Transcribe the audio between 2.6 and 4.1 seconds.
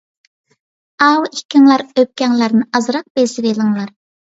ئازراق بېسىۋېلىڭلار.